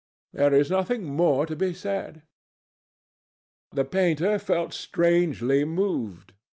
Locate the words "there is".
0.33-0.71